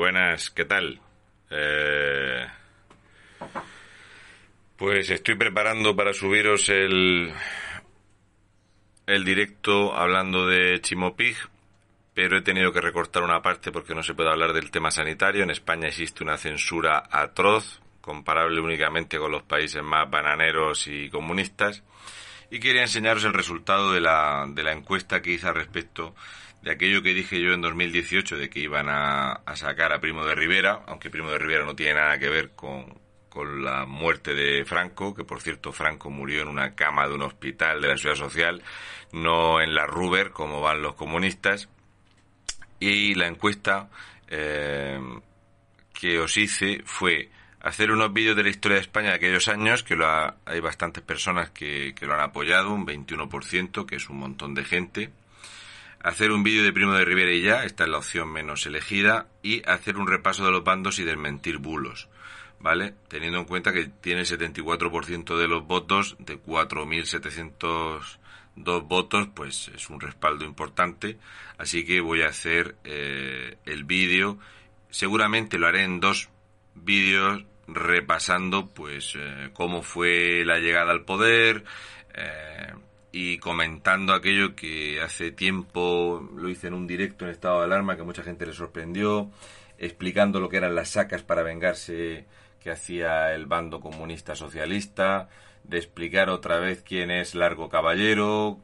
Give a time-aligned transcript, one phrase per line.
[0.00, 0.98] Buenas, ¿qué tal?
[1.50, 2.46] Eh,
[4.78, 7.30] pues estoy preparando para subiros el,
[9.06, 11.36] el directo hablando de Chimopig,
[12.14, 15.42] pero he tenido que recortar una parte porque no se puede hablar del tema sanitario.
[15.42, 21.82] En España existe una censura atroz, comparable únicamente con los países más bananeros y comunistas.
[22.50, 26.14] Y quería enseñaros el resultado de la, de la encuesta que hice al respecto
[26.62, 30.34] de aquello que dije yo en 2018 de que iban a, sacar a Primo de
[30.34, 32.98] Rivera, aunque Primo de Rivera no tiene nada que ver con,
[33.28, 37.22] con la muerte de Franco, que por cierto Franco murió en una cama de un
[37.22, 38.62] hospital de la ciudad social,
[39.12, 41.68] no en la Ruber como van los comunistas.
[42.78, 43.90] Y la encuesta
[44.28, 44.98] eh,
[45.92, 49.82] que os hice fue hacer unos vídeos de la historia de España de aquellos años,
[49.82, 54.18] que lo hay bastantes personas que, que lo han apoyado, un 21%, que es un
[54.18, 55.10] montón de gente
[56.02, 59.28] hacer un vídeo de Primo de Rivera y ya, esta es la opción menos elegida,
[59.42, 62.08] y hacer un repaso de los bandos y desmentir bulos,
[62.58, 62.94] ¿vale?
[63.08, 68.18] Teniendo en cuenta que tiene el 74% de los votos, de 4.702
[68.56, 71.18] votos, pues es un respaldo importante,
[71.58, 74.38] así que voy a hacer eh, el vídeo,
[74.90, 76.30] seguramente lo haré en dos
[76.74, 81.64] vídeos repasando pues eh, cómo fue la llegada al poder,
[82.14, 82.72] eh,
[83.12, 87.96] y comentando aquello que hace tiempo lo hice en un directo en estado de alarma
[87.96, 89.30] que mucha gente le sorprendió,
[89.78, 92.26] explicando lo que eran las sacas para vengarse
[92.60, 95.28] que hacía el bando comunista socialista,
[95.64, 98.58] de explicar otra vez quién es Largo Caballero,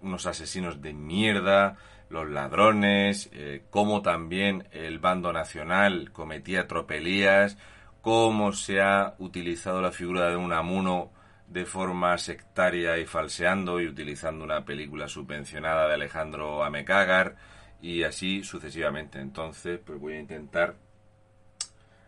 [0.00, 1.76] unos asesinos de mierda,
[2.10, 7.56] los ladrones, eh, cómo también el bando nacional cometía tropelías,
[8.02, 11.10] cómo se ha utilizado la figura de un amuno
[11.52, 17.36] de forma sectaria y falseando y utilizando una película subvencionada de Alejandro Amecagar
[17.82, 19.20] y así sucesivamente.
[19.20, 20.76] Entonces, pues voy a intentar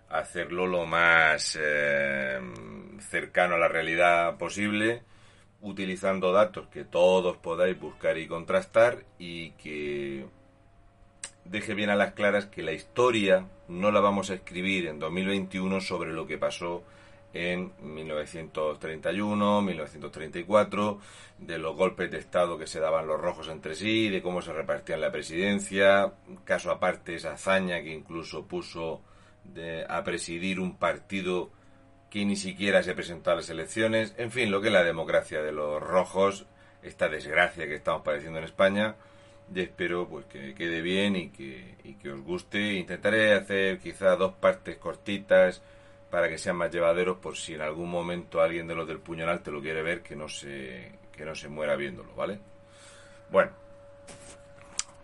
[0.08, 2.40] hacerlo lo más eh,
[3.00, 5.02] cercano a la realidad posible,
[5.60, 10.24] utilizando datos que todos podáis buscar y contrastar y que
[11.44, 15.80] deje bien a las claras que la historia no la vamos a escribir en 2021
[15.82, 16.82] sobre lo que pasó
[17.34, 21.00] en 1931, 1934,
[21.38, 24.52] de los golpes de Estado que se daban los rojos entre sí, de cómo se
[24.52, 26.12] repartían la presidencia,
[26.44, 29.02] caso aparte esa hazaña que incluso puso
[29.88, 31.50] a presidir un partido
[32.08, 35.42] que ni siquiera se presentó a las elecciones, en fin, lo que es la democracia
[35.42, 36.46] de los rojos,
[36.82, 38.94] esta desgracia que estamos padeciendo en España,
[39.52, 42.74] y espero pues que quede bien y que, y que os guste.
[42.74, 45.60] Intentaré hacer quizá dos partes cortitas,
[46.14, 49.42] para que sean más llevaderos por si en algún momento alguien de los del puñal
[49.42, 52.38] te lo quiere ver que no se que no se muera viéndolo, ¿vale?
[53.32, 53.50] Bueno,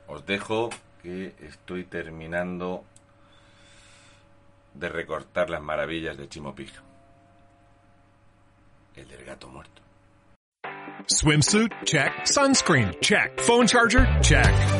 [0.06, 0.70] os dejo
[1.02, 2.84] que estoy terminando
[4.74, 6.70] de recortar las maravillas de Chimopig.
[8.94, 9.82] El del gato muerto.
[11.08, 11.72] Swimsuit?
[11.82, 12.24] Check.
[12.24, 12.92] Sunscreen?
[13.00, 13.36] Check.
[13.40, 14.06] Phone charger?
[14.20, 14.79] Check.